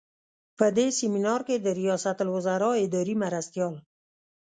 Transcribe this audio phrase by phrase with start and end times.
[0.57, 3.73] په دې سمینار کې د ریاستالوزراء اداري مرستیال.